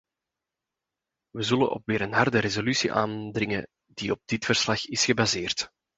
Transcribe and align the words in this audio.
Wij 1.29 1.43
zullen 1.43 1.71
op 1.71 1.81
weer 1.85 2.01
een 2.01 2.13
harde 2.13 2.39
resolutie 2.39 2.91
aandringen 2.93 3.67
die 3.85 4.11
op 4.11 4.21
dit 4.25 4.45
verslag 4.45 4.85
is 4.85 5.05
gebaseerd. 5.05 5.69